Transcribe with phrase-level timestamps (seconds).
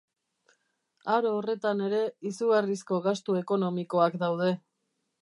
[1.15, 2.01] Aro horretan ere,
[2.31, 4.55] izugarrizko gastu ekonomikoak daude.